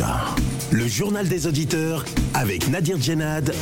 [0.00, 0.37] Africa.
[0.78, 3.52] Le journal des auditeurs avec Nadir Djenad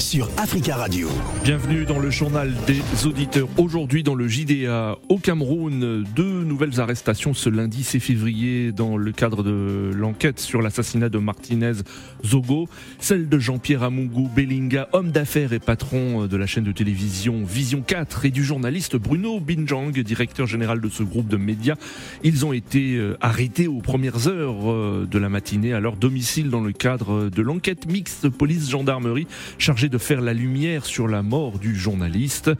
[0.00, 1.08] sur Africa Radio.
[1.44, 3.46] Bienvenue dans le journal des auditeurs.
[3.58, 9.12] Aujourd'hui dans le JDA au Cameroun, deux nouvelles arrestations ce lundi 6 février dans le
[9.12, 11.74] cadre de l'enquête sur l'assassinat de Martinez
[12.26, 12.68] Zogo,
[12.98, 17.82] celle de Jean-Pierre Amungu Bellinga, homme d'affaires et patron de la chaîne de télévision Vision
[17.86, 21.76] 4 et du journaliste Bruno Binjang, directeur général de ce groupe de médias.
[22.24, 26.50] Ils ont été euh, arrêtés aux premières heures euh, de la matinée à leur domicile
[26.50, 29.26] dans le cadre de l'enquête mixte police-gendarmerie
[29.58, 32.50] chargée de faire la lumière sur la mort du journaliste.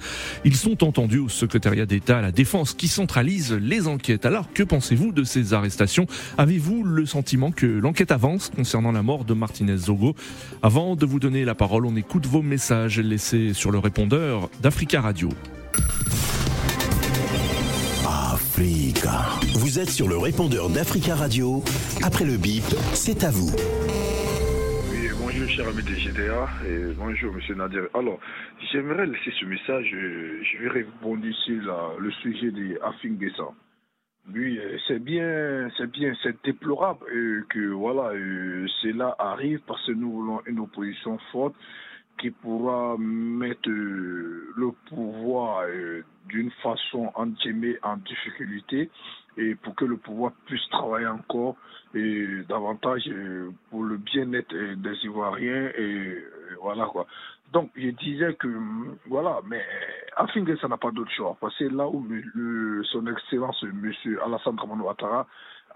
[0.44, 4.26] Ils sont entendus au secrétariat d'État à la Défense qui centralise les enquêtes.
[4.26, 6.06] Alors, que pensez-vous de ces arrestations?
[6.38, 10.14] Avez-vous le sentiment que l'enquête avance concernant la mort de Martinez Zogo?
[10.62, 15.00] Avant de vous donner la parole, on écoute vos messages laissés sur le répondeur d'Africa
[15.00, 15.28] Radio.
[18.06, 19.24] Africa.
[19.54, 21.64] Vous êtes sur le répondeur d'Africa Radio.
[22.02, 23.50] Après le bip, c'est à vous.
[25.34, 26.48] Bonjour cher ami de GDA
[26.96, 27.88] bonjour monsieur Nadir.
[27.94, 28.20] Alors,
[28.70, 33.48] j'aimerais laisser ce message, euh, je vais rebondir sur la- le sujet des Afingessa.
[34.32, 38.12] Oui, euh, c'est bien, c'est bien, c'est déplorable euh, que voilà,
[38.80, 41.56] cela arrive parce que nous voulons une opposition forte
[42.20, 45.66] qui pourra mettre le pouvoir
[46.28, 48.88] d'une façon entièrement en difficulté
[49.36, 51.56] et pour que le pouvoir puisse travailler encore
[51.94, 57.06] et davantage euh, pour le bien-être euh, des Ivoiriens et euh, voilà quoi.
[57.52, 58.48] Donc je disais que
[59.06, 59.64] voilà, mais
[60.16, 62.04] Afingé ça n'a pas d'autre choix parce que là où
[62.92, 65.26] son excellence monsieur Alassane Dramane Ouattara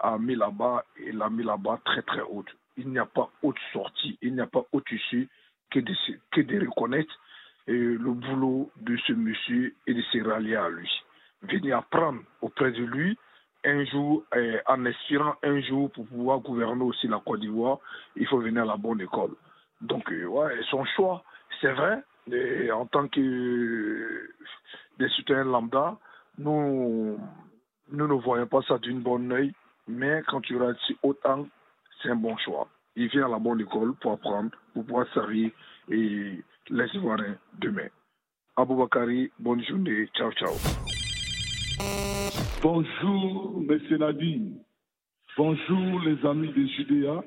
[0.01, 2.49] a mis là-bas, il l'a mis là-bas très très haute.
[2.77, 5.27] Il n'y a pas autre sortie, il n'y a pas autre issue
[5.71, 7.13] que de, se- que de reconnaître
[7.67, 10.89] euh, le boulot de ce monsieur et de se rallier à lui.
[11.43, 13.17] Venir apprendre auprès de lui
[13.63, 17.79] un jour, euh, en espérant un jour pour pouvoir gouverner aussi la Côte d'Ivoire,
[18.15, 19.31] il faut venir à la bonne école.
[19.81, 21.23] Donc, euh, ouais, son choix,
[21.61, 22.03] c'est vrai,
[22.71, 24.33] en tant que euh,
[24.97, 25.97] des citoyens lambda,
[26.37, 27.19] nous,
[27.91, 29.53] nous ne voyons pas ça d'une bonne œil,
[29.87, 31.49] mais quand tu regardes si haut angle,
[32.01, 32.67] c'est un bon choix.
[32.95, 35.51] Il vient à la bonne école pour apprendre, pour pouvoir servir
[35.89, 37.87] et les Ivoiriens demain.
[38.55, 40.53] Aboubakari, bonne journée, ciao ciao.
[42.61, 43.97] Bonjour, M.
[43.99, 44.61] Nadine.
[45.37, 47.23] Bonjour, les amis de Judéa.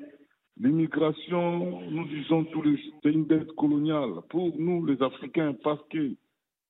[0.59, 5.81] L'immigration, nous disons tous les jours, c'est une dette coloniale pour nous, les Africains, parce
[5.89, 6.13] que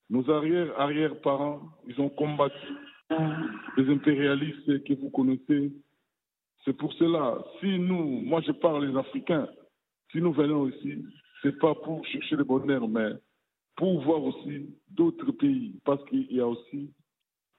[0.10, 1.60] nos arrière-arrière-parents,
[1.90, 2.56] ils ont combattu
[3.76, 5.74] les impérialistes que vous connaissez.
[6.64, 9.50] C'est pour cela, si nous, moi je parle les Africains,
[10.14, 11.04] si nous venons ici,
[11.42, 13.10] c'est pas pour chercher le bonheur, mais
[13.76, 16.94] pour voir aussi d'autres pays, parce qu'il y a aussi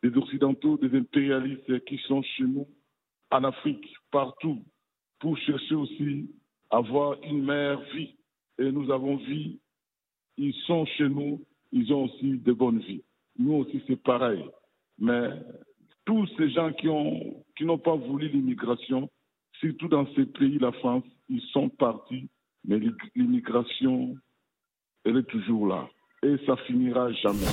[0.04, 2.68] des Occidentaux, des impérialistes qui sont chez nous,
[3.30, 4.62] en Afrique, partout,
[5.18, 6.30] pour chercher aussi
[6.70, 8.14] à avoir une meilleure vie.
[8.58, 9.58] Et nous avons vu,
[10.36, 13.02] ils sont chez nous, ils ont aussi de bonnes vies.
[13.38, 14.44] Nous aussi, c'est pareil.
[14.98, 15.30] Mais
[16.04, 19.08] tous ces gens qui ont qui n'ont pas voulu l'immigration,
[19.58, 22.28] surtout dans ces pays, la France, ils sont partis.
[22.66, 22.78] Mais
[23.14, 24.14] l'immigration,
[25.04, 25.88] elle est toujours là.
[26.22, 27.46] Et ça finira jamais.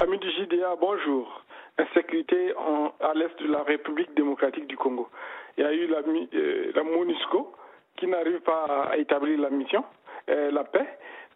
[0.00, 1.44] Amis du JDA, bonjour.
[1.76, 5.10] Insécurité en, à l'est de la République démocratique du Congo.
[5.58, 7.52] Il y a eu la, euh, la MONUSCO
[7.98, 9.84] qui n'arrive pas à établir la mission,
[10.30, 10.86] euh, la paix.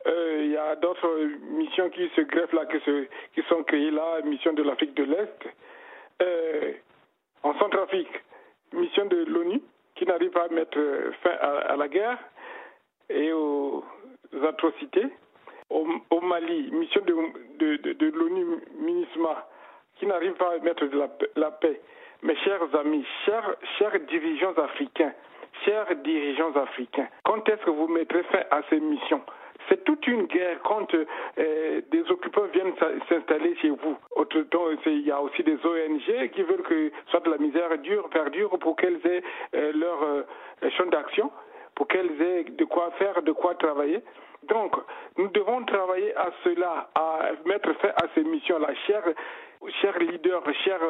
[0.06, 1.14] Euh, il y a d'autres
[1.58, 5.04] missions qui se greffent là, qui, se, qui sont créées là, mission de l'Afrique de
[5.04, 5.48] l'Est.
[6.22, 6.72] Euh,
[7.42, 8.22] en Centrafrique,
[8.72, 9.60] mission de l'ONU
[9.94, 10.80] qui n'arrive pas à mettre
[11.22, 12.18] fin à, à, la guerre
[13.10, 13.84] et aux
[14.42, 15.08] atrocités.
[15.74, 18.46] Au, Mali, mission de, de, l'ONU
[18.78, 19.48] MINISMA
[19.96, 21.80] qui n'arrive pas à mettre la, la, paix.
[22.22, 25.12] Mes chers amis, chers, chers dirigeants africains,
[25.64, 29.22] chers dirigeants africains, quand est-ce que vous mettrez fin à ces missions?
[29.68, 32.74] C'est toute une guerre quand euh, des occupants viennent
[33.08, 33.96] s'installer chez vous.
[34.14, 37.76] Autre temps, il y a aussi des ONG qui veulent que soit de la misère
[37.78, 39.22] dure, perdure pour qu'elles aient
[39.54, 40.22] euh, leur euh,
[40.76, 41.32] champ d'action,
[41.74, 44.02] pour qu'elles aient de quoi faire, de quoi travailler.
[44.48, 44.74] Donc,
[45.16, 48.68] nous devons travailler à cela, à mettre fin à ces missions-là.
[48.86, 50.82] Chers, leaders, chers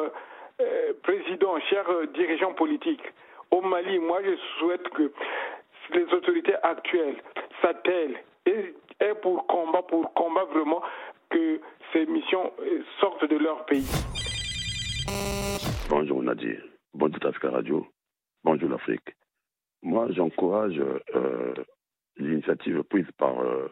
[0.61, 3.03] euh, présidents, chers dirigeants politiques,
[3.51, 5.11] au Mali, moi je souhaite que
[5.93, 7.21] les autorités actuelles
[7.61, 8.73] s'attellent et,
[9.21, 10.81] pour combat, pour combat vraiment
[11.29, 11.59] que
[11.93, 12.51] ces missions
[12.99, 13.85] sortent de leur pays.
[15.89, 16.61] Bonjour Nadir,
[16.93, 17.85] bonjour Africa Radio,
[18.43, 19.15] bonjour l'Afrique.
[19.83, 20.79] Moi, j'encourage
[21.15, 21.53] euh,
[22.17, 23.67] l'initiative prise par euh,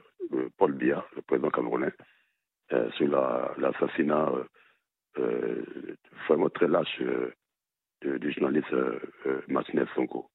[0.57, 1.93] Paul Biya, le président camerounais,
[2.71, 3.07] euh, sur
[3.57, 4.31] l'assassinat
[6.27, 7.01] vraiment très lâche
[8.01, 8.73] du journaliste
[9.47, 10.27] Martinez Sonko.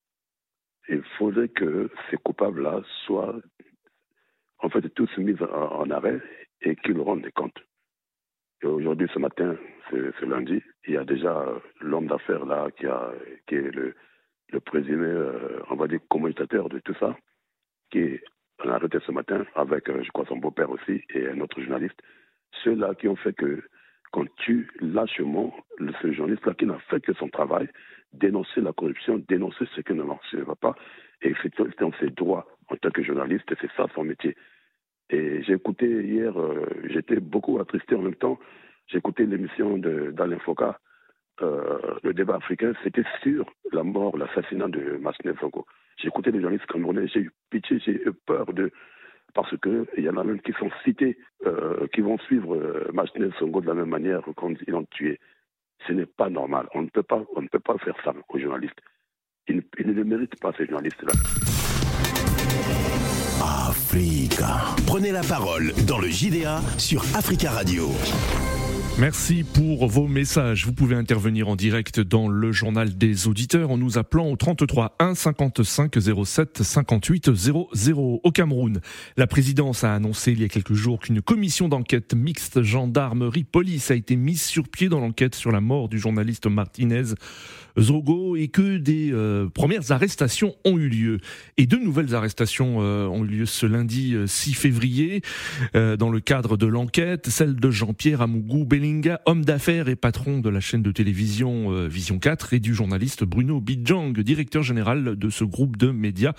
[0.89, 3.35] il faudrait que ces coupables-là soient
[4.61, 6.21] en fait tous mis en, arrêt
[6.61, 7.61] et qu'ils rendent des comptes.
[8.63, 9.57] Aujourd'hui, ce matin,
[9.91, 11.47] c'est lundi, il y a déjà
[11.81, 13.95] l'homme d'affaires là qui, est le,
[14.51, 17.17] le présumé, euh, on va dire, commutateur de tout ça,
[17.91, 18.25] qui est
[18.65, 22.01] en arrêté ce matin avec, euh, je crois, son beau-père aussi et un autre journaliste.
[22.65, 23.63] Ceux-là qui ont fait que,
[24.13, 25.55] qu'on tue lâchement
[26.03, 27.69] ce journaliste-là qui n'a fait que son travail,
[28.13, 30.75] dénoncer la corruption, dénoncer ce qui ne marche pas,
[31.23, 34.37] et c'est dans ses droits en tant que journaliste, c'est ça son métier.
[35.11, 38.39] Et j'ai écouté hier, euh, j'étais beaucoup attristé en même temps,
[38.87, 40.79] j'ai écouté l'émission d'Alain Foka,
[41.43, 45.67] euh, le débat africain, c'était sur la mort, l'assassinat de Masnef Sonko.
[45.97, 48.71] J'ai écouté les journalistes camerounais, j'ai eu pitié, j'ai eu peur de.
[49.35, 53.61] Parce qu'il y en a même qui sont cités, euh, qui vont suivre euh, Sonko
[53.61, 55.21] de la même manière quand ils l'ont tué.
[55.87, 56.67] Ce n'est pas normal.
[56.75, 58.81] On ne peut pas, on ne peut pas faire ça aux journalistes.
[59.47, 61.13] Ils, ils ne le méritent pas, ces journalistes-là.
[63.69, 64.75] Africa.
[64.87, 67.89] Prenez la parole dans le JDA sur Africa Radio.
[69.01, 70.67] Merci pour vos messages.
[70.67, 74.97] Vous pouvez intervenir en direct dans le journal des auditeurs en nous appelant au 33
[74.99, 78.81] 1 55 07 58 00 au Cameroun.
[79.17, 83.95] La présidence a annoncé il y a quelques jours qu'une commission d'enquête mixte gendarmerie-police a
[83.95, 87.15] été mise sur pied dans l'enquête sur la mort du journaliste Martinez
[87.79, 91.21] Zogo et que des euh, premières arrestations ont eu lieu.
[91.57, 95.23] Et deux nouvelles arrestations euh, ont eu lieu ce lundi 6 euh, février
[95.75, 98.65] dans le cadre de l'enquête, celle de Jean-Pierre Amougou
[99.27, 103.61] Homme d'affaires et patron de la chaîne de télévision Vision 4 et du journaliste Bruno
[103.61, 106.33] Bidjang, directeur général de ce groupe de médias.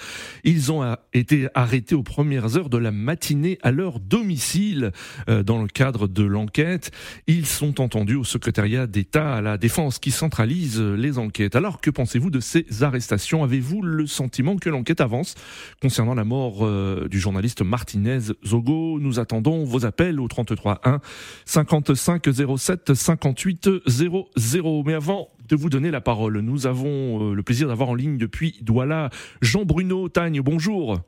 [0.44, 4.92] Ils ont été arrêtés aux premières heures de la matinée à leur domicile
[5.28, 6.92] dans le cadre de l'enquête.
[7.28, 11.92] Ils sont entendus au secrétariat d'État à la défense qui centralise les enquêtes alors que
[11.92, 13.44] pensez-vous de ces arrestations?
[13.44, 15.36] Avez-vous le sentiment que l'enquête avance?
[15.82, 21.00] Concernant la mort euh, du journaliste Martinez Zogo Nous attendons vos appels au 33 1
[21.46, 22.22] 55
[22.58, 24.84] 07 58 00.
[24.86, 28.18] Mais avant de vous donner la parole, nous avons euh, le plaisir d'avoir en ligne
[28.18, 29.10] depuis Douala
[29.42, 30.42] Jean-Bruno Tagne.
[30.42, 31.00] Bonjour.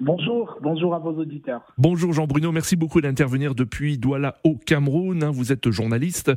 [0.00, 1.62] Bonjour, bonjour à vos auditeurs.
[1.76, 5.24] Bonjour Jean-Bruno, merci beaucoup d'intervenir depuis Douala au Cameroun.
[5.24, 5.30] Hein.
[5.32, 6.30] Vous êtes journaliste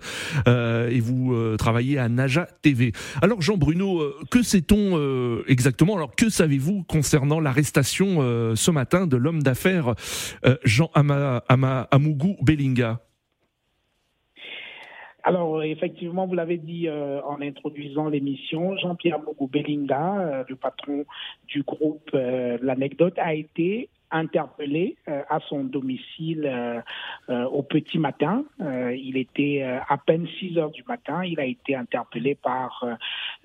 [0.47, 2.91] euh, et vous euh, travaillez à Naja TV.
[3.21, 4.99] Alors Jean-Bruno, euh, que sait-on
[5.47, 5.95] exactement?
[5.95, 8.21] Alors que savez-vous concernant l'arrestation
[8.55, 9.93] ce matin de l'homme d'affaires
[10.63, 12.99] Jean Ama, Ama, Amougou Bellinga
[15.23, 21.05] alors, effectivement, vous l'avez dit euh, en introduisant l'émission, Jean-Pierre Mougou Bellinga, euh, le patron
[21.47, 26.81] du groupe euh, L'Anecdote, a été interpellé euh, à son domicile euh,
[27.29, 28.43] euh, au petit matin.
[28.59, 31.23] il était à peine 6 heures du matin.
[31.23, 32.85] Il a été interpellé par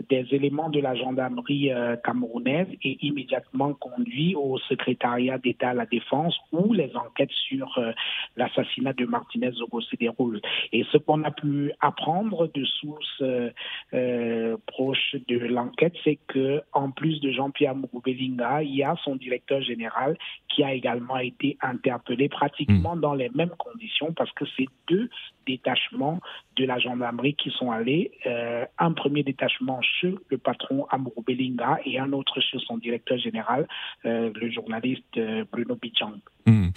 [0.08, 1.70] des éléments de la gendarmerie
[2.04, 7.80] camerounaise et immédiatement conduit au secrétariat d'État à la Défense où les enquêtes sur
[8.36, 10.40] l'assassinat de Martinez Zogo se déroulent.
[10.72, 13.22] Et ce qu'on a pu apprendre de sources
[14.66, 19.62] proches de l'enquête, c'est que en plus de Jean-Pierre Mougoubelinga, il y a son directeur
[19.62, 20.16] général
[20.48, 23.00] qui a également été interpellé pratiquement hmm.
[23.00, 25.08] dans les mêmes conditions parce que c'est deux
[25.46, 26.20] détachements
[26.56, 28.12] de la gendarmerie qui sont allés.
[28.26, 33.18] Euh, un premier détachement chez le patron Amourou Belinga et un autre chez son directeur
[33.18, 33.68] général,
[34.04, 36.18] euh, le journaliste euh, Bruno Bichang.
[36.46, 36.68] Hmm.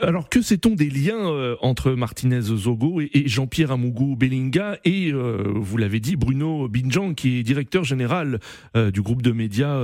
[0.00, 5.98] alors que sait-on des liens entre Martinez Zogo et, Jean-Pierre Amougou Belinga et, vous l'avez
[5.98, 8.38] dit, Bruno Binjang qui est directeur général
[8.76, 9.76] du groupe de médias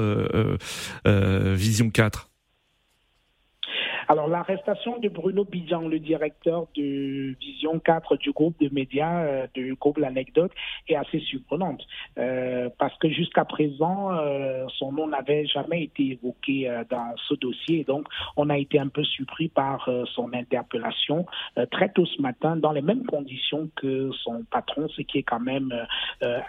[1.04, 2.30] Vision 4
[4.08, 9.46] alors l'arrestation de Bruno Bidjan, le directeur de Vision 4 du groupe de médias euh,
[9.54, 10.52] du groupe L'Anecdote,
[10.88, 11.82] est assez surprenante
[12.18, 17.84] euh, parce que jusqu'à présent, euh, son nom n'avait jamais été évoqué dans ce dossier.
[17.84, 18.06] donc,
[18.37, 21.26] on a été un peu surpris par son interpellation
[21.70, 25.40] très tôt ce matin dans les mêmes conditions que son patron, ce qui est quand
[25.40, 25.73] même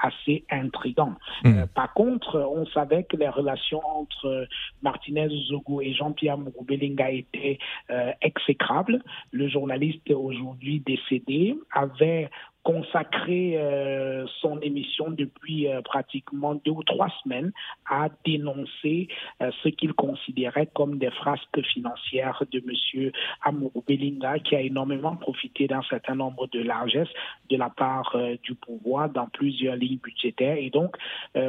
[0.02, 1.14] assez intrigant.
[1.44, 1.66] Mmh.
[1.74, 4.48] par contre, on savait que les relations entre
[4.82, 7.45] Martinez Zogo et Jean-Pierre Mougoubelinga étaient
[7.90, 9.02] euh, exécrable.
[9.32, 12.30] Le journaliste aujourd'hui décédé avait
[12.64, 17.52] consacré euh, son émission depuis euh, pratiquement deux ou trois semaines
[17.88, 19.08] à dénoncer
[19.40, 23.12] ce qu'il considérait comme des frasques financières de M.
[23.44, 27.14] Amourou Belinga, qui a énormément profité d'un certain nombre de largesses
[27.52, 30.58] de la part du pouvoir dans plusieurs lignes budgétaires.
[30.58, 30.96] Et donc,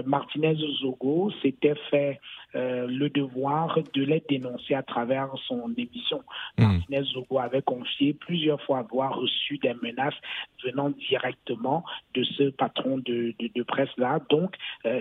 [0.05, 2.21] Martinez Zogo s'était fait
[2.57, 6.23] euh, le devoir de les dénoncer à travers son émission.
[6.59, 6.63] Mmh.
[6.65, 10.15] Martinez Zogo avait confié plusieurs fois avoir reçu des menaces
[10.65, 11.85] venant directement
[12.15, 14.21] de ce patron de, de, presse-là.
[14.31, 14.57] Donc,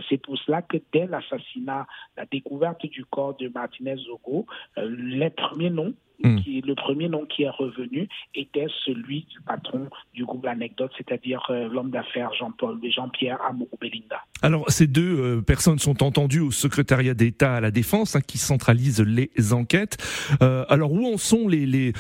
[0.10, 4.46] c'est pour cela que dès l'assassinat, la découverte du corps de Martinez Zogo,
[4.78, 5.94] les premiers noms
[6.24, 6.38] Hmm.
[6.46, 11.68] le premier nom qui est revenu était celui du patron du groupe Anecdote, c'est-à-dire euh,
[11.68, 14.22] l'homme d'affaires Jean-Paul, Jean-Pierre Amourou Belinda.
[14.42, 18.38] Alors, ces deux euh, personnes sont entendues au secrétariat d'État à la Défense, hein, qui
[18.38, 19.98] centralise les enquêtes.
[20.42, 21.94] Euh, alors, où en sont les les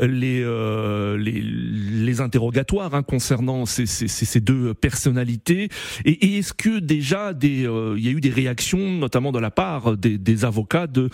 [0.00, 5.68] les, les, interrogatoires hein, concernant ces, ces, ces, deux personnalités?
[6.04, 9.96] Et, est-ce que déjà des il y a eu des réactions, notamment de la part
[9.96, 11.08] des, des avocats de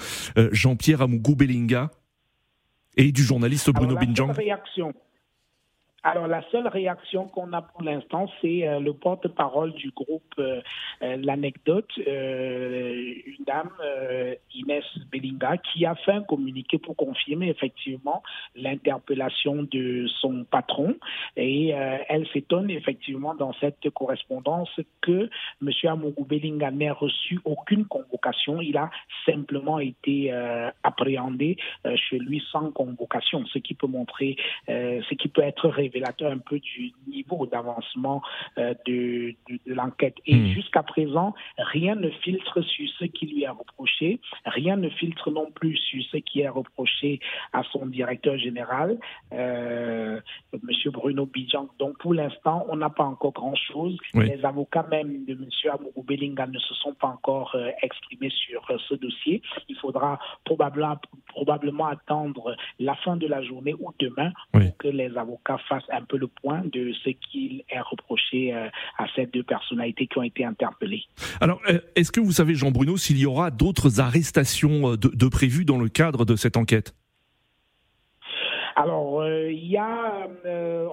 [0.52, 1.90] Jean-Pierre Amougou Belinga
[2.96, 4.32] et du journaliste Bruno Binjang
[6.04, 10.60] alors la seule réaction qu'on a pour l'instant, c'est euh, le porte-parole du groupe euh,
[11.02, 13.70] euh, L'Anecdote, une dame,
[14.54, 18.22] Inès Belinga, qui a fait un communiqué pour confirmer effectivement
[18.56, 20.96] l'interpellation de son patron.
[21.36, 25.28] Et elle s'étonne effectivement dans cette correspondance que
[25.60, 25.70] M.
[25.84, 28.60] Amougou Belinga n'ait reçu aucune convocation.
[28.60, 28.90] Il a
[29.26, 30.32] simplement été
[30.82, 31.56] appréhendé
[31.96, 36.38] chez lui sans convocation, ce qui peut montrer, ce qui peut être révélé révélateur un
[36.38, 38.22] peu du niveau d'avancement
[38.58, 39.34] euh, de,
[39.66, 40.16] l'enquête.
[40.26, 40.46] Et hmm.
[40.48, 45.50] jusqu'à présent, rien ne filtre sur ce qui lui est reproché, rien ne filtre non
[45.50, 47.20] plus sur ce qui est reproché
[47.52, 48.98] à son directeur général,
[49.32, 50.20] euh,
[50.52, 50.90] M.
[50.92, 51.68] Bruno Bidjan.
[51.78, 53.96] Donc pour l'instant, on n'a pas encore grand-chose.
[54.14, 55.48] Les avocats même de M.
[55.72, 59.42] Amourou Belinga ne se sont pas encore euh, exprimés sur ce dossier.
[59.68, 60.96] Il faudra probablement,
[61.32, 66.02] probablement attendre la fin de la journée ou demain pour que les avocats fassent un
[66.02, 70.22] peu le point de ce qu'il est reproché euh, à ces deux personnalités qui ont
[70.22, 71.04] été interpellées.
[71.40, 75.28] Alors, euh, est-ce que vous savez, Jean Bruno, s'il y aura d'autres arrestations euh, de,
[75.28, 76.94] prévues dans le cadre de cette enquête?
[78.74, 80.26] Alors, il y a,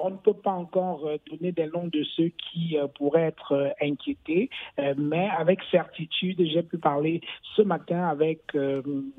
[0.04, 4.50] on ne peut pas encore donner des noms de ceux qui pourraient être inquiétés,
[4.98, 7.22] mais avec certitude, j'ai pu parler
[7.56, 9.12] ce matin avec une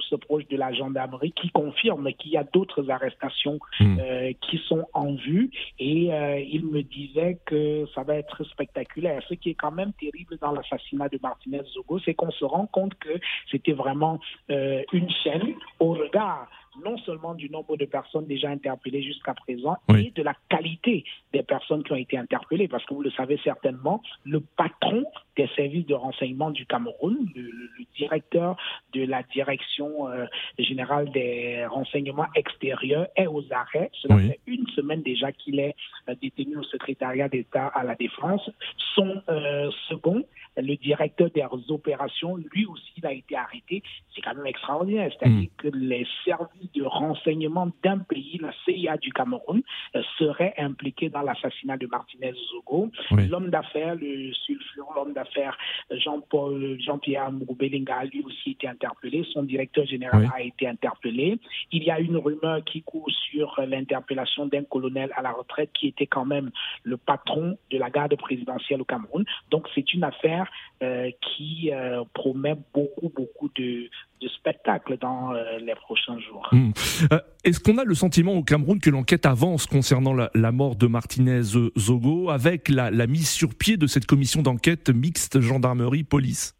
[0.00, 3.98] se proche de la gendarmerie qui confirme qu'il y a d'autres arrestations hmm.
[3.98, 9.22] euh, qui sont en vue et euh, il me disait que ça va être spectaculaire.
[9.28, 12.66] Ce qui est quand même terrible dans l'assassinat de Martinez Zogo, c'est qu'on se rend
[12.66, 13.18] compte que
[13.50, 16.48] c'était vraiment euh, une chaîne au regard
[16.84, 21.42] non seulement du nombre de personnes déjà interpellées jusqu'à présent, mais de la qualité des
[21.42, 22.68] personnes qui ont été interpellées.
[22.68, 25.04] Parce que vous le savez certainement, le patron
[25.36, 27.50] des services de renseignement du Cameroun, le,
[27.96, 28.56] directeur
[28.92, 30.26] de la direction euh,
[30.58, 33.90] générale des renseignements extérieurs, est aux arrêts.
[34.02, 35.74] Cela fait une semaine déjà qu'il est
[36.08, 38.48] euh, détenu au secrétariat d'État à la Défense.
[38.94, 40.24] Son euh, second,
[40.60, 43.82] le directeur des opérations, lui aussi, il a été arrêté.
[44.14, 45.10] C'est quand même extraordinaire.
[45.18, 45.56] C'est-à-dire hmm.
[45.56, 49.62] que les services de renseignement d'un pays, la CIA du Cameroun,
[49.94, 52.90] euh, serait impliqué dans l'assassinat de Martinez Zogo.
[53.10, 55.56] L'homme d'affaires, le sulfure, l'homme d'affaires
[55.90, 59.26] Jean-Paul, Jean-Pierre Mouroubelinga a lui aussi été interpellé.
[59.32, 61.38] Son directeur général a été interpellé.
[61.72, 65.88] Il y a une rumeur qui court sur l'interpellation d'un colonel à la retraite qui
[65.88, 66.50] était quand même
[66.82, 69.24] le patron de la garde présidentielle au Cameroun.
[69.50, 70.47] Donc c'est une affaire
[70.82, 73.88] euh, qui euh, promet beaucoup, beaucoup de,
[74.36, 76.48] spectacles dans les prochains jours.
[76.52, 76.70] Hmm.
[77.12, 80.86] Euh, est-ce qu'on a le sentiment au Cameroun que l'enquête avance concernant la, mort de
[80.86, 81.42] Martinez
[81.78, 86.57] Zogo avec la, la mise sur pied de cette commission d'enquête mixte gendarmerie-police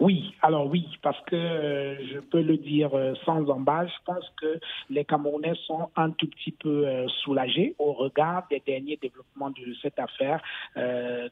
[0.00, 4.24] oui, alors oui, parce que euh, je peux le dire euh, sans embâche, je pense
[4.40, 4.58] que
[4.90, 9.74] les Camerounais sont un tout petit peu euh, soulagés au regard des derniers développements de
[9.82, 10.40] cette affaire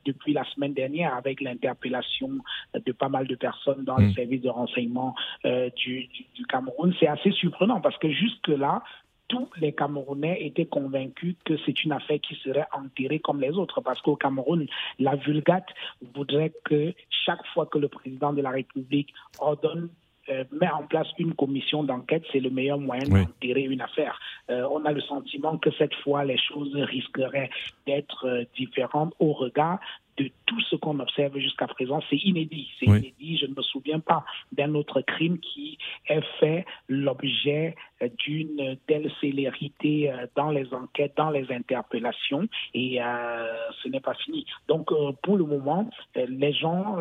[0.04, 2.30] depuis la semaine dernière avec l'interpellation
[2.74, 4.14] de pas mal de personnes dans le mm.
[4.14, 6.94] service de renseignement du, du Cameroun.
[6.98, 8.82] C'est assez surprenant parce que jusque-là,
[9.28, 13.80] tous les Camerounais étaient convaincus que c'est une affaire qui serait enterrée comme les autres,
[13.80, 14.66] parce qu'au Cameroun,
[14.98, 15.68] la Vulgate
[16.14, 19.88] voudrait que chaque fois que le président de la République ordonne
[20.30, 24.18] euh, met en place une commission d'enquête, c'est le meilleur moyen d'enterrer une affaire.
[24.50, 27.50] Euh, on a le sentiment que cette fois, les choses risqueraient
[27.86, 29.80] d'être euh, différentes au regard
[30.16, 32.68] de tout ce qu'on observe jusqu'à présent, c'est inédit.
[32.78, 33.38] C'est inédit.
[33.38, 35.78] Je ne me souviens pas d'un autre crime qui
[36.08, 37.74] ait fait l'objet
[38.18, 44.14] d'une telle célérité euh, dans les enquêtes, dans les interpellations, et euh, ce n'est pas
[44.14, 44.46] fini.
[44.68, 46.96] Donc, euh, pour le moment, les gens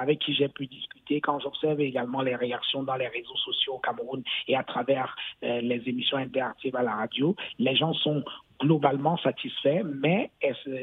[0.00, 3.78] avec qui j'ai pu discuter, quand j'observe également les réactions dans les réseaux sociaux au
[3.78, 8.24] Cameroun et à travers les émissions interactives à la radio, les gens sont
[8.60, 10.30] globalement satisfaits, mais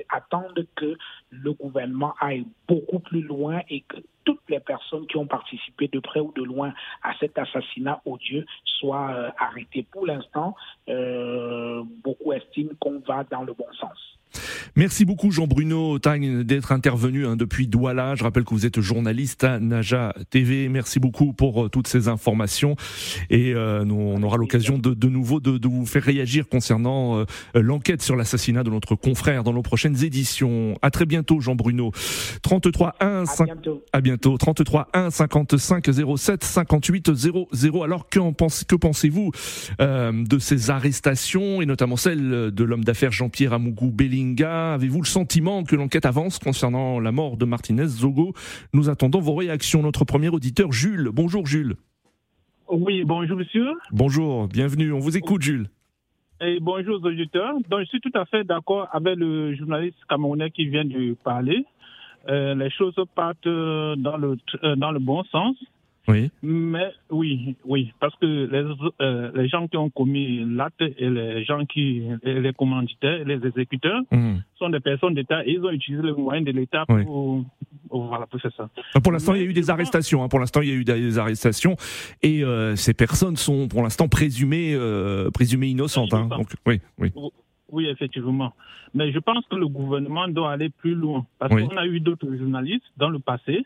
[0.10, 0.98] attendent que
[1.30, 6.00] le gouvernement aille beaucoup plus loin et que toutes les personnes qui ont participé de
[6.00, 9.84] près ou de loin à cet assassinat odieux soient arrêtées?
[9.84, 10.56] Pour l'instant,
[10.88, 14.18] beaucoup estiment qu'on va dans le bon sens.
[14.75, 18.16] Merci beaucoup Jean-Bruno Tagne d'être intervenu hein, depuis Douala.
[18.16, 20.70] Je rappelle que vous êtes journaliste à Naja TV.
[20.70, 22.75] Merci beaucoup pour euh, toutes ces informations
[23.30, 27.20] et euh, nous, on aura l'occasion de, de, nouveau de, de, vous faire réagir concernant
[27.20, 27.25] euh,
[27.56, 30.75] l'enquête sur l'assassinat de notre confrère dans nos prochaines éditions.
[30.82, 31.92] À très bientôt Jean-Bruno.
[32.42, 33.50] 33 1 5...
[33.50, 33.84] à, bientôt.
[33.94, 37.84] à bientôt 33 1 55 07 58 00.
[37.84, 39.32] Alors que, pense, que pensez-vous
[39.80, 43.92] de ces arrestations et notamment celle de l'homme d'affaires Jean-Pierre Amougou
[44.74, 48.34] Avez-vous le sentiment que l'enquête avance concernant la mort de Martinez Zogo?
[48.74, 49.82] Nous attendons vos réactions.
[49.82, 51.10] Notre premier auditeur, Jules.
[51.13, 51.75] Bonjour Jules.
[52.70, 53.72] Oui, bonjour monsieur.
[53.92, 54.92] Bonjour, bienvenue.
[54.94, 55.70] On vous écoute Jules.
[56.42, 57.53] Et bonjour aux auditeurs.
[57.70, 61.65] Donc, je suis tout à fait d'accord avec le journaliste camerounais qui vient de parler.
[62.30, 65.56] Euh, les choses partent dans le, euh, dans le bon sens.
[66.07, 66.31] Oui.
[66.41, 68.65] Mais oui, oui, parce que les,
[69.01, 74.01] euh, les gens qui ont commis l'acte et les gens qui, les commanditaires, les exécuteurs,
[74.12, 74.36] mmh.
[74.57, 77.45] sont des personnes d'État et ils ont utilisé les moyens de l'État pour,
[77.89, 78.69] voilà, pour faire ça.
[79.01, 80.24] Pour l'instant, il y a eu des arrestations.
[80.24, 80.27] Hein.
[80.27, 81.77] Pour l'instant, il y a eu des arrestations
[82.22, 86.13] et euh, ces personnes sont, pour l'instant, présumées, euh, présumées innocentes.
[86.13, 86.27] Hein.
[86.27, 87.13] Donc, oui, oui.
[87.72, 88.53] Oui, effectivement.
[88.93, 92.31] Mais je pense que le gouvernement doit aller plus loin parce qu'on a eu d'autres
[92.36, 93.65] journalistes dans le passé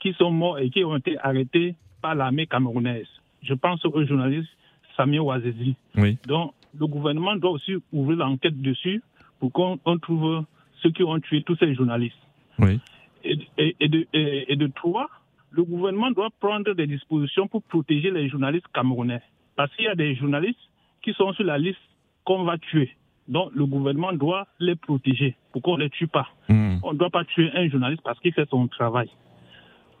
[0.00, 3.06] qui sont morts et qui ont été arrêtés par l'armée camerounaise.
[3.42, 4.48] Je pense au journaliste
[4.96, 5.76] Samir Ouazizi.
[5.96, 6.18] Oui.
[6.26, 9.02] Donc, le gouvernement doit aussi ouvrir l'enquête dessus
[9.38, 10.44] pour qu'on trouve
[10.82, 12.16] ceux qui ont tué tous ces journalistes.
[12.58, 12.80] Oui.
[13.24, 15.08] Et, et, de, et, de trois,
[15.50, 19.20] le gouvernement doit prendre des dispositions pour protéger les journalistes camerounais.
[19.56, 20.58] Parce qu'il y a des journalistes
[21.02, 21.78] qui sont sur la liste
[22.24, 22.96] qu'on va tuer.
[23.28, 26.28] Donc, le gouvernement doit les protéger pour qu'on ne les tue pas.
[26.48, 26.78] Hmm.
[26.82, 29.10] On ne doit pas tuer un journaliste parce qu'il fait son travail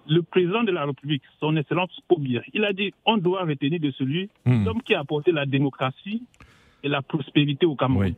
[0.08, 3.90] le président de la République, son Excellence Pobir, il a dit on doit retenir de
[3.92, 4.64] celui hmm.
[4.64, 6.22] l'homme qui a apporté la démocratie
[6.82, 8.14] et la prospérité au Cameroun.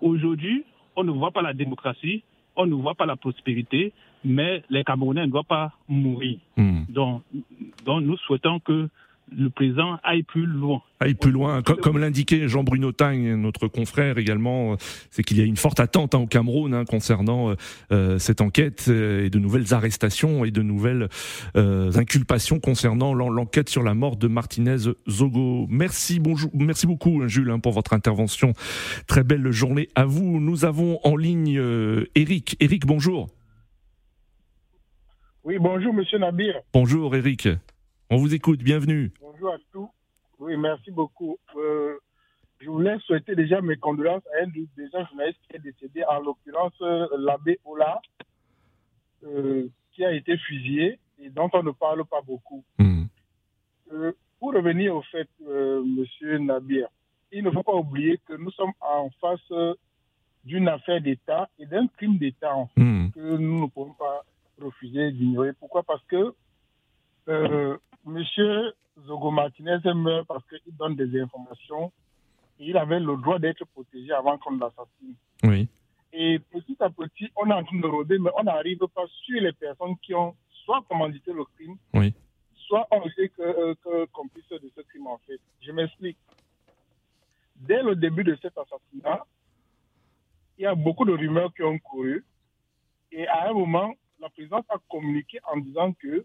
[0.00, 0.64] Aujourd'hui,
[0.96, 2.22] on ne voit pas la démocratie,
[2.56, 3.92] on ne voit pas la prospérité,
[4.24, 6.38] mais les Camerounais ne doivent pas mourir.
[6.56, 6.84] Hmm.
[6.88, 7.22] Donc,
[7.84, 8.88] donc, nous souhaitons que
[9.36, 10.82] le président aille plus loin.
[11.00, 14.76] Aille plus loin, comme, l'indiquait Jean-Bruno Tagne, notre confrère également, euh,
[15.10, 17.54] c'est qu'il y a une forte attente hein, au Cameroun hein, concernant euh,
[17.90, 21.08] euh, cette enquête et de nouvelles arrestations et de nouvelles
[21.54, 25.66] inculpations concernant l'enquête sur la mort de Martinez Zogo.
[25.70, 28.52] Merci, bonjour, merci beaucoup hein, Jules pour votre intervention.
[29.06, 30.40] Très belle journée à vous.
[30.40, 31.60] Nous avons en ligne
[32.14, 32.56] Eric.
[32.60, 33.28] Eric, bonjour.
[35.44, 36.54] Oui, bonjour Monsieur Nabir.
[36.72, 37.48] Bonjour Eric.
[38.12, 39.12] On vous écoute, bienvenue.
[39.20, 39.88] Bonjour à tous.
[40.40, 41.38] Oui, merci beaucoup.
[41.54, 41.96] Euh,
[42.58, 46.72] je voulais souhaiter déjà mes condoléances à un des journalistes qui est décédé, en l'occurrence
[46.82, 48.00] euh, l'abbé Ola,
[49.22, 52.64] euh, qui a été fusillé et dont on ne parle pas beaucoup.
[52.80, 53.04] Hmm.
[54.40, 56.88] pour revenir au fait, Monsieur Nabir,
[57.30, 59.78] il ne faut pas oublier que nous sommes en face
[60.44, 63.10] d'une affaire d'État et d'un crime d'État hmm.
[63.10, 64.24] que nous ne pouvons pas
[64.60, 65.52] refuser d'ignorer.
[65.52, 65.84] Pourquoi?
[65.84, 66.34] Parce que
[68.04, 68.72] Monsieur
[69.06, 71.92] Zogo Martinez meurt parce qu'il donne des informations
[72.58, 75.14] et il avait le droit d'être protégé avant qu'on l'assassine.
[75.42, 75.68] Oui.
[76.12, 79.40] Et petit à petit, on est en train de rôder, mais on n'arrive pas sur
[79.40, 80.34] les personnes qui ont
[80.64, 82.14] soit commandité le crime, oui.
[82.54, 85.40] soit ont été que, euh, que complices de ce crime en fait.
[85.60, 86.18] Je m'explique.
[87.56, 89.24] Dès le début de cet assassinat,
[90.58, 92.24] il y a beaucoup de rumeurs qui ont couru.
[93.12, 96.24] Et à un moment, la présidence a communiqué en disant que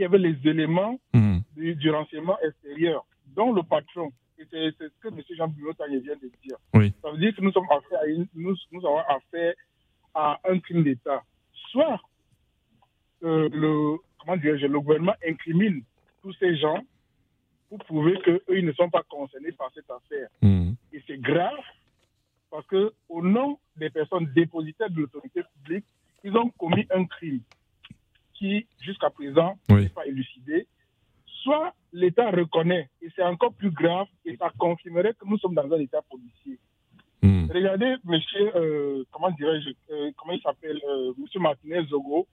[0.00, 1.40] il y avait les éléments hmm.
[1.56, 3.04] du, renseignement extérieur,
[3.36, 4.10] dont le patron.
[4.38, 5.20] Et c'est ce que M.
[5.36, 6.56] Jean Bulot vient de dire.
[6.72, 6.94] Oui.
[7.02, 9.52] Ça veut dire que nous, sommes affaire à nous, nous avons affaire
[10.14, 11.22] à un crime d'État.
[11.70, 12.00] Soit
[13.24, 15.82] euh, le, comment le gouvernement incrimine
[16.22, 16.82] tous ces gens
[17.68, 20.28] pour prouver qu'eux, ils ne sont pas concernés par cette affaire.
[20.40, 20.72] Hmm.
[20.94, 21.60] Et c'est grave
[22.50, 25.84] parce que au nom des personnes dépositaires de l'autorité publique,
[26.24, 27.42] ils ont commis un crime
[28.40, 30.66] qui, jusqu'à présent, n'est pas élucidé,
[31.42, 35.70] soit l'État reconnaît, et c'est encore plus grave, et ça confirmerait que nous sommes dans
[35.70, 36.58] un État policier.
[37.22, 37.50] Hmm.
[37.50, 42.26] Regardez, monsieur, euh, comment dirais-je, euh, comment il s'appelle, euh, monsieur Martinez Zogo,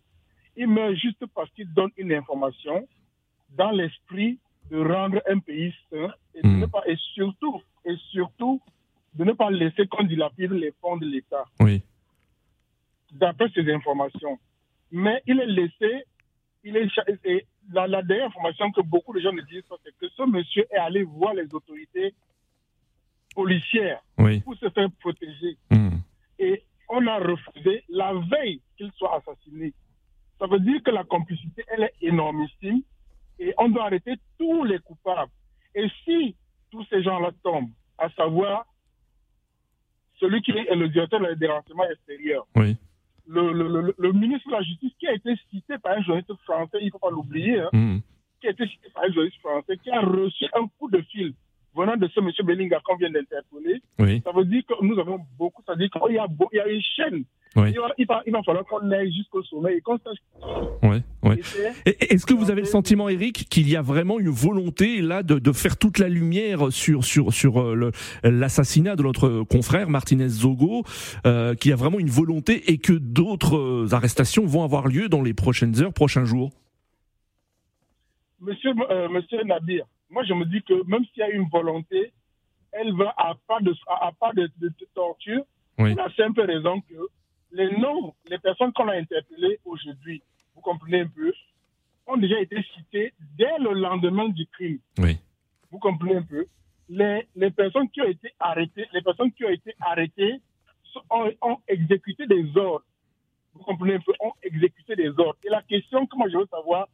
[0.55, 2.87] il meurt juste parce qu'il donne une information
[3.49, 4.39] dans l'esprit
[4.71, 6.59] de rendre un pays sain et, de hmm.
[6.61, 8.61] ne pas, et surtout, et surtout,
[9.13, 11.43] de ne pas laisser qu'on dilapide les fonds de l'État.
[11.59, 11.81] Oui.
[13.11, 14.39] D'après ces informations
[14.91, 16.03] mais il est laissé,
[16.63, 16.87] il est,
[17.71, 20.65] la, la, dernière information que beaucoup de gens ne disent pas, c'est que ce monsieur
[20.71, 22.13] est allé voir les autorités
[23.35, 25.57] policières pour se faire protéger.
[25.69, 25.97] Hmm.
[26.39, 29.73] Et on a refusé la veille qu'il soit assassiné.
[30.39, 32.81] Ça veut dire que la complicité, elle est énormissime
[33.39, 35.31] et on doit arrêter tous les coupables.
[35.75, 36.35] Et si
[36.71, 38.65] tous ces gens-là tombent, à savoir
[40.19, 42.77] celui qui est le directeur des renseignements extérieurs, oui.
[43.27, 46.77] Le, le, le, ministre de la Justice qui a été cité par un journaliste français,
[46.81, 48.01] il ne faut pas l'oublier, hein, Mhm.
[48.41, 51.33] qui a été cité par un journaliste français, qui a reçu un coup de fil
[51.75, 54.21] venant de ce monsieur Bellinga qu'on vient d'interpeller, Oui.
[54.23, 56.81] ça veut dire que nous avons beaucoup, ça veut dire qu'il y, y a une
[56.81, 57.23] chaîne.
[57.57, 57.71] Oui.
[57.97, 60.17] Il, va, il, falloir qu'on aille jusqu'au sommet et qu'on sache.
[60.83, 61.39] Ouais, ouais.
[61.85, 65.39] Est-ce que vous avez le sentiment, Eric, qu'il y a vraiment une volonté là de,
[65.39, 67.91] de faire toute la lumière sur sur sur euh,
[68.23, 70.83] l'assassinat de notre confrère Martinez Zogo,
[71.25, 75.09] euh, qu'il y a vraiment une volonté et que d'autres euh, arrestations vont avoir lieu
[75.09, 76.51] dans les prochaines heures, prochains jours?
[78.39, 82.11] Monsieur, euh, monsieur Nabir, moi je me dis que même s'il y a une volonté,
[82.71, 85.41] elle va à pas de, à, à pas de, de- de torture,
[85.79, 85.95] Oui.
[85.95, 86.93] pour la simple raison que
[87.51, 90.21] les noms, les personnes qu'on a interpellées aujourd'hui,
[90.55, 91.33] vous comprenez un peu,
[92.07, 94.79] ont déjà été cités dès le lendemain du crime.
[94.97, 95.17] Oui.
[95.71, 96.45] Vous comprenez un peu
[96.89, 100.39] les, les personnes qui ont été arrêtées, les personnes qui ont été arrêtées
[101.09, 102.85] ont, ont exécuté des ordres.
[103.53, 105.37] Vous comprenez un peu, ont exécuté des ordres.
[105.43, 106.87] Et la question que moi je veux savoir,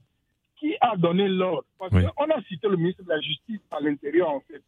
[0.58, 1.66] qui a donné l'ordre?
[1.78, 2.04] Parce Oui.
[2.16, 4.64] qu'on a cité le ministre de la Justice à l'intérieur, en fait.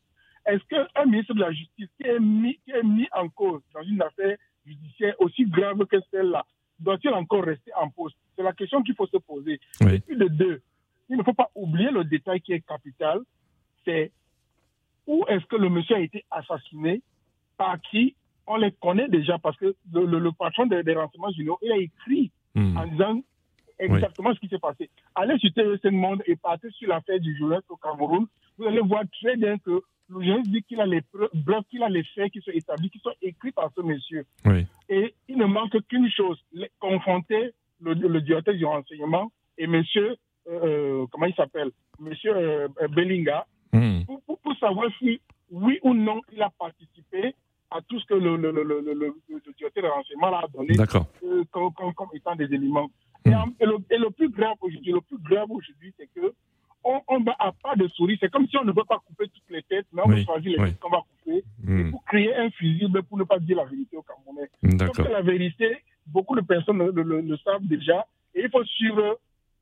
[0.45, 3.81] Est-ce qu'un ministre de la Justice qui est, mis, qui est mis en cause dans
[3.81, 6.45] une affaire judiciaire aussi grave que celle-là,
[6.79, 8.17] doit-il encore rester en poste?
[8.35, 9.59] C'est la question qu'il faut se poser.
[9.81, 9.95] Oui.
[9.95, 10.61] Et puis de deux,
[11.09, 13.19] il ne faut pas oublier le détail qui est capital,
[13.85, 14.11] c'est
[15.07, 17.01] où est-ce que le monsieur a été assassiné,
[17.57, 18.15] par qui
[18.47, 21.71] on les connaît déjà, parce que le, le- le patron des, des renseignements généraux, il
[21.71, 22.77] a écrit Hmm.
[22.77, 23.21] en disant
[23.79, 24.89] exactement ce qui s'est passé.
[25.13, 28.27] Allez sur TV5 Monde et partez sur l'affaire du journaliste au Cameroun.
[28.57, 31.29] Vous allez voir très bien que journaliste dit qu'il a les preuves,
[31.69, 34.25] qu'il a les faits qui sont établis, qui sont écrits par ce monsieur.
[34.45, 34.65] Oui.
[34.89, 36.39] Et il ne manque qu'une chose,
[36.79, 40.15] confronter le, le directeur du renseignement et monsieur,
[40.49, 44.05] euh, comment il s'appelle, monsieur euh, Bellinga, Hmm.
[44.05, 45.19] pour, pour- pour savoir si,
[45.51, 47.35] oui ou non, il a participé
[47.69, 48.63] à tout ce que le, le, le,
[49.57, 52.89] directeur de renseignement a donné euh, comme, comme- comme étant des éléments.
[53.25, 56.33] Et, en- et le, et le plus grave aujourd'hui, le plus grave aujourd'hui, c'est que
[56.85, 58.17] on, on va à pas de souris.
[58.21, 60.23] C'est comme si on ne veut pas couper toutes les têtes, mais on Oui, veut
[60.23, 60.69] choisir les oui.
[60.69, 61.89] têtes qu'on va couper Hmm.
[61.91, 64.49] pour créer un fusible pour ne pas dire la vérité aux Camerounais.
[64.85, 68.05] Sauf que la vérité, beaucoup de personnes le, le- le savent déjà.
[68.35, 69.19] Et il faut suivre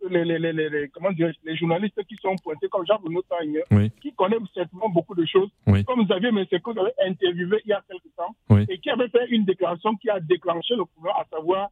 [0.09, 3.89] les, les, les, comment dire, les journalistes qui sont pointés comme Jean-Bruno Tagne, Oui.
[4.01, 5.85] qui connaissent certainement beaucoup de choses, Oui.
[5.85, 8.65] comme Xavier Messeko avait interviewé il y a quelque temps, Oui.
[8.67, 11.69] et qui avait fait une déclaration qui a déclenché le pouvoir, à savoir,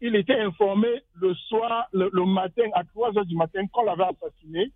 [0.00, 0.88] il était informé
[1.20, 4.70] le soir, le, le matin, à 3 heures du matin, qu'on l'avait assassiné.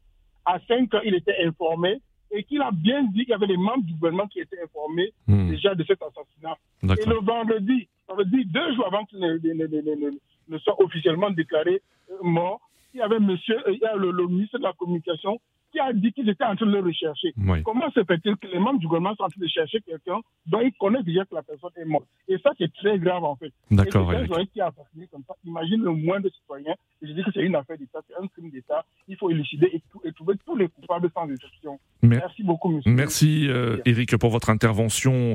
[0.46, 2.00] À 5 heures, il était informé
[2.33, 5.12] et qu'il a bien dit qu'il y avait les membres du gouvernement qui étaient informés
[5.26, 5.50] Hmm.
[5.50, 6.56] déjà de cet assassinat.
[6.83, 10.18] Et le vendredi, ça veut dire deux jours avant qu'il ne, ne- ne- ne- ne-
[10.48, 11.83] ne soit officiellement déclaré
[12.22, 12.61] mort,
[12.94, 15.40] il y avait monsieur, euh, il y a le, le ministre de la Communication
[15.72, 17.33] qui a dit qu'ils étaient en train de le rechercher.
[17.37, 17.62] Oui.
[17.62, 20.61] Comment se fait-il que les membres du gouvernement sont en train de chercher quelqu'un dont
[20.61, 22.06] ils connaissent déjà que la personne est morte?
[22.28, 23.52] Et ça, c'est très grave, en fait.
[23.70, 24.11] D'accord,
[24.52, 25.35] qui a assassiné comme ça.
[25.44, 26.72] Imagine le moindre citoyen.
[27.02, 28.85] Et je dis que c'est une affaire d'État, c'est un crime d'État.
[29.09, 31.78] Il faut élucider et, tout- et trouver tous les coupables sans exception.
[32.02, 32.90] Mer- Merci beaucoup, monsieur.
[32.92, 35.35] Merci euh, Eric pour votre intervention.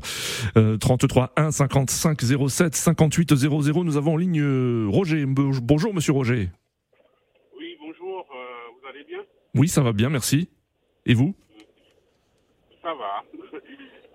[0.57, 2.19] Euh, 33 1 55
[2.49, 3.83] 07 58 00.
[3.83, 5.25] Nous avons en ligne euh, Roger.
[5.25, 6.49] Bo- Bonjour Monsieur Roger.
[7.57, 9.19] Oui, bonjour, euh, vous allez bien?
[9.55, 10.49] Oui, ça va bien, merci.
[11.05, 11.33] Et vous?
[12.81, 13.23] Ça va.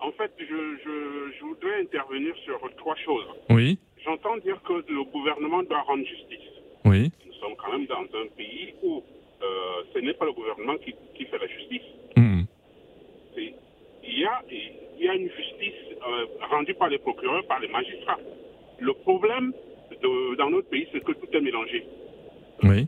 [0.03, 0.45] En fait, je,
[0.83, 3.23] je, je voudrais intervenir sur trois choses.
[3.51, 6.49] Oui, J'entends dire que le gouvernement doit rendre justice.
[6.85, 9.03] oui, Nous sommes quand même dans un pays où
[9.43, 11.83] euh, ce n'est pas le gouvernement qui, qui fait la justice.
[12.17, 12.41] Hmm.
[13.37, 13.53] Il
[14.19, 18.17] y, a, il y a une justice euh, rendue par les procureurs, par les magistrats.
[18.79, 19.53] Le problème
[20.01, 21.85] de- dans notre pays, c'est que tout est mélangé.
[22.63, 22.87] oui,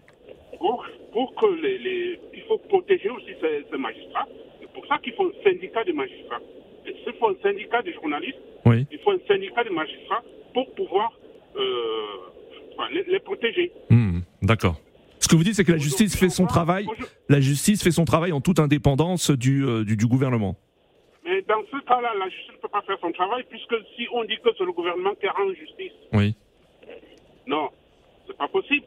[0.64, 4.28] pour, pour que les, les- Il faut protéger aussi ces, ces magistrats.
[4.62, 6.40] C'est pour ça qu'il faut un syndicat de magistrats.
[6.88, 8.86] Et s'il faut un syndicat de journalistes, oui.
[8.92, 10.24] il faut un syndicat de magistrats
[10.54, 11.12] pour pouvoir
[11.58, 11.62] euh,
[12.78, 13.72] enfin, les, les protéger.
[13.90, 14.20] Hmm.
[14.42, 14.76] D'accord.
[15.20, 16.86] Ce que vous dites, c'est que la justice fait son travail.
[17.30, 20.56] La justice fait son travail en toute indépendance du, euh, du, du gouvernement.
[21.26, 24.24] Mais dans ce cas-là, la justice ne peut pas faire son travail puisque si on
[24.26, 26.36] dit que c'est le gouvernement qui rend justice, Oui.
[27.48, 27.70] non,
[28.28, 28.86] c'est pas possible.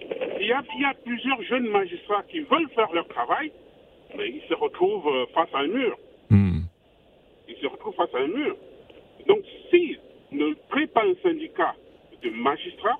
[0.00, 3.50] Il y, a, il y a plusieurs jeunes magistrats qui veulent faire leur travail,
[4.16, 5.96] mais ils se retrouvent euh, face à un mur.
[6.30, 6.60] Hmm.
[7.48, 8.56] ils se retrouvent face à un mur.
[9.26, 9.98] Donc, s'ils
[10.32, 11.74] ne créent pas un syndicat
[12.22, 12.98] de magistrats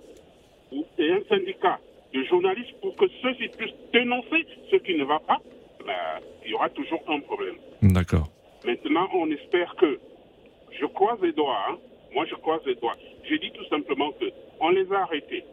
[0.72, 1.78] ou et un syndicat
[2.12, 5.38] de journalistes pour que ceux-ci puissent dénoncer ce qui ne va pas,
[5.84, 7.56] ben, il y aura toujours un problème.
[7.82, 8.28] D'accord.
[8.64, 9.98] Maintenant, on espère que,
[10.80, 11.78] je croise les doigts, hein,
[12.14, 12.96] moi je croise les doigts.
[13.28, 14.26] Je dis tout simplement que
[14.60, 15.44] on les a arrêtés.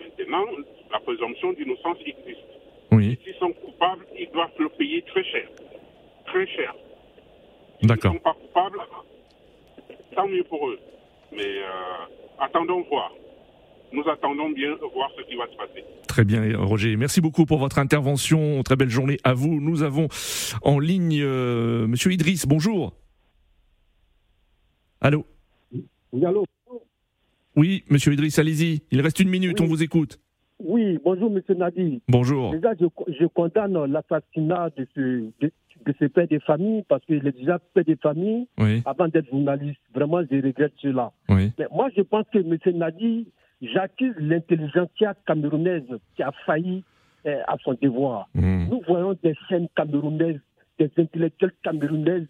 [0.00, 0.44] Maintenant,
[0.92, 2.40] la présomption d'innocence existe.
[2.92, 3.18] Oui.
[3.24, 5.48] S'ils sont coupables, ils doivent le payer très cher.
[6.26, 6.74] Très cher.
[7.82, 8.12] D'accord.
[8.12, 8.80] S'ils ne sont pas coupables,
[10.14, 10.78] tant mieux pour eux.
[11.32, 13.12] Mais euh, attendons voir.
[13.92, 15.84] Nous attendons bien voir ce qui va se passer.
[16.08, 16.96] Très bien, Roger.
[16.96, 18.62] Merci beaucoup pour votre intervention.
[18.62, 19.60] Très belle journée à vous.
[19.60, 20.08] Nous avons
[20.62, 22.46] en ligne euh, Monsieur Idriss.
[22.46, 22.94] Bonjour.
[25.00, 25.24] Allô?
[26.12, 26.44] Oui, allô?
[27.56, 28.82] Oui, Monsieur Idriss, allez-y.
[28.90, 29.60] Il reste une minute.
[29.60, 30.18] On vous écoute.
[30.58, 32.00] Oui, bonjour, Monsieur Nadi.
[32.08, 32.52] Bonjour.
[32.52, 32.86] Déjà, je,
[33.18, 35.00] je condamne l'assassinat de ce,
[35.40, 35.50] de,
[35.86, 38.82] de ce père de famille parce qu'il est déjà père de famille Oui.
[38.84, 39.80] avant d'être journaliste.
[39.94, 41.12] Vraiment, je regrette cela.
[41.28, 41.52] Oui.
[41.58, 42.58] Mais moi, je pense que M.
[42.76, 43.26] Nadi,
[43.62, 46.84] j'accuse l'intelligentsia camerounaise qui a failli
[47.26, 48.28] euh, à son devoir.
[48.34, 48.68] Mmh.
[48.70, 50.40] Nous voyons des scènes camerounaises,
[50.78, 52.26] des intellectuels camerounaises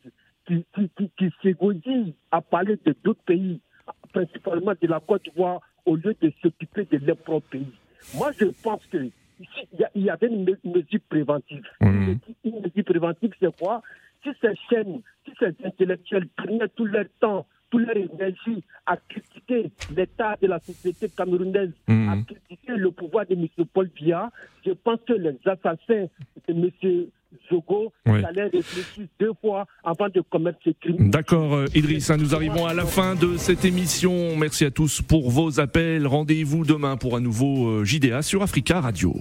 [0.47, 3.61] qui, qui, qui, à parler de d'autres pays,
[4.07, 7.73] principalement de la Côte d'Ivoire, au lieu de s'occuper de leur propre pays.
[8.15, 8.99] Moi, je pense que
[9.95, 11.65] il y avait une, me- mesure préventive.
[11.81, 12.19] Mhm.
[12.45, 13.83] Une mesure préventive, c'est quoi?
[14.23, 19.71] Si ces chaînes, si ces intellectuels prenaient tout leur temps, toute leur énergie à critiquer
[19.95, 22.09] l'état de la société camerounaise, Mhm.
[22.09, 23.47] à critiquer le pouvoir de M.
[23.75, 24.31] Paul Biya,
[24.65, 26.07] je pense que les assassins
[26.49, 26.71] de M.
[27.51, 28.25] Zogo Oui.
[28.25, 31.11] allaient réfléchir deux fois avant de commettre ce crime.
[31.11, 34.37] D'accord, euh, Idriss, nous arrivons à la fin de cette émission.
[34.37, 36.07] Merci à tous pour vos appels.
[36.07, 39.15] Rendez-vous demain pour un nouveau euh, JDA sur Africa Radio.